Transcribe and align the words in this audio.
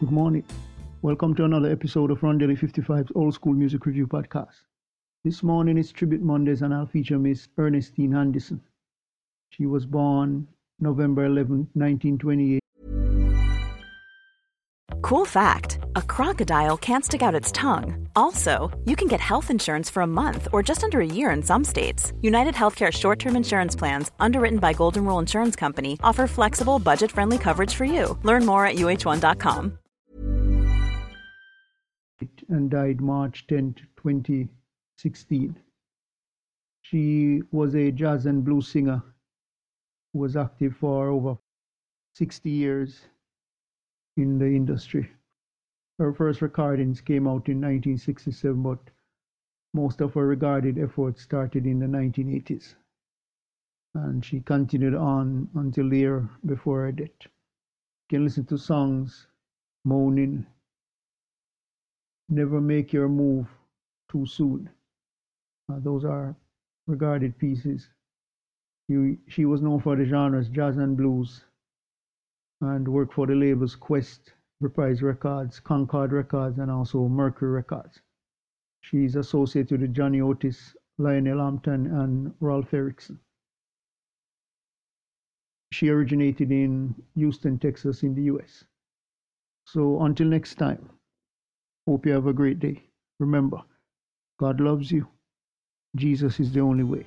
Good 0.00 0.12
morning. 0.12 0.44
Welcome 1.02 1.34
to 1.34 1.44
another 1.44 1.72
episode 1.72 2.12
of 2.12 2.20
Rondelle 2.20 2.56
55's 2.56 3.10
Old 3.16 3.34
School 3.34 3.54
Music 3.54 3.84
Review 3.84 4.06
Podcast. 4.06 4.62
This 5.24 5.42
morning 5.42 5.76
is 5.76 5.90
Tribute 5.90 6.22
Mondays 6.22 6.62
and 6.62 6.72
I'll 6.72 6.86
feature 6.86 7.18
Miss 7.18 7.48
Ernestine 7.58 8.14
Anderson. 8.14 8.60
She 9.50 9.66
was 9.66 9.86
born 9.86 10.46
November 10.78 11.24
11, 11.24 11.70
1928. 11.72 12.60
Cool 15.02 15.24
fact 15.24 15.80
a 15.96 16.02
crocodile 16.02 16.76
can't 16.76 17.04
stick 17.04 17.22
out 17.22 17.34
its 17.34 17.50
tongue. 17.50 18.06
Also, 18.14 18.70
you 18.84 18.94
can 18.94 19.08
get 19.08 19.20
health 19.20 19.50
insurance 19.50 19.90
for 19.90 20.04
a 20.04 20.06
month 20.06 20.46
or 20.52 20.62
just 20.62 20.84
under 20.84 21.00
a 21.00 21.06
year 21.06 21.32
in 21.32 21.42
some 21.42 21.64
states. 21.64 22.12
United 22.22 22.54
Healthcare 22.54 22.92
short 22.92 23.18
term 23.18 23.34
insurance 23.34 23.74
plans, 23.74 24.12
underwritten 24.20 24.60
by 24.60 24.74
Golden 24.74 25.04
Rule 25.04 25.18
Insurance 25.18 25.56
Company, 25.56 25.98
offer 26.04 26.28
flexible, 26.28 26.78
budget 26.78 27.10
friendly 27.10 27.38
coverage 27.38 27.74
for 27.74 27.84
you. 27.84 28.16
Learn 28.22 28.46
more 28.46 28.64
at 28.64 28.76
uh1.com. 28.76 29.76
and 32.48 32.70
died 32.70 33.00
March 33.00 33.46
10, 33.46 33.74
2016. 33.96 35.56
She 36.82 37.42
was 37.52 37.74
a 37.74 37.92
jazz 37.92 38.26
and 38.26 38.44
blues 38.44 38.68
singer 38.68 39.02
who 40.12 40.20
was 40.20 40.36
active 40.36 40.76
for 40.76 41.08
over 41.08 41.38
60 42.14 42.50
years 42.50 43.02
in 44.16 44.38
the 44.38 44.46
industry. 44.46 45.10
Her 45.98 46.12
first 46.12 46.42
recordings 46.42 47.00
came 47.00 47.26
out 47.26 47.48
in 47.48 47.60
1967, 47.60 48.62
but 48.62 48.78
most 49.74 50.00
of 50.00 50.14
her 50.14 50.26
regarded 50.26 50.78
efforts 50.78 51.22
started 51.22 51.66
in 51.66 51.78
the 51.78 51.86
1980s. 51.86 52.74
And 53.94 54.24
she 54.24 54.40
continued 54.40 54.94
on 54.94 55.48
until 55.54 55.88
the 55.88 55.98
year 55.98 56.28
before 56.46 56.82
her 56.82 56.92
death. 56.92 57.10
You 57.22 58.08
can 58.08 58.24
listen 58.24 58.46
to 58.46 58.58
songs 58.58 59.26
Moaning, 59.84 60.46
Never 62.28 62.60
Make 62.60 62.92
Your 62.92 63.08
Move 63.08 63.48
Too 64.10 64.26
Soon. 64.26 64.68
Uh, 65.70 65.78
those 65.80 66.04
are 66.04 66.36
regarded 66.86 67.38
pieces. 67.38 67.88
She, 68.90 69.18
she 69.28 69.44
was 69.44 69.62
known 69.62 69.80
for 69.80 69.96
the 69.96 70.04
genres 70.04 70.48
jazz 70.48 70.76
and 70.76 70.96
blues 70.96 71.44
and 72.60 72.88
worked 72.88 73.14
for 73.14 73.26
the 73.26 73.34
labels 73.34 73.76
Qwest, 73.76 74.20
Reprise 74.60 75.02
Records, 75.02 75.60
Concord 75.60 76.12
Records, 76.12 76.58
and 76.58 76.70
also 76.70 77.08
Mercury 77.08 77.50
Records. 77.50 78.00
She's 78.80 79.16
associated 79.16 79.82
with 79.82 79.94
Johnny 79.94 80.20
Otis, 80.20 80.74
Lionel 80.98 81.38
Hampton, 81.38 81.86
and 81.86 82.34
Ralph 82.40 82.74
Erickson. 82.74 83.20
She 85.72 85.90
originated 85.90 86.50
in 86.50 86.94
Houston, 87.14 87.58
Texas, 87.58 88.02
in 88.02 88.14
the 88.14 88.22
US. 88.24 88.64
So 89.66 90.02
until 90.02 90.26
next 90.26 90.54
time. 90.56 90.90
Hope 91.88 92.04
you 92.04 92.12
have 92.12 92.26
a 92.26 92.34
great 92.34 92.60
day. 92.60 92.82
Remember, 93.18 93.62
God 94.38 94.60
loves 94.60 94.90
you. 94.92 95.06
Jesus 95.96 96.38
is 96.38 96.52
the 96.52 96.60
only 96.60 96.84
way. 96.84 97.06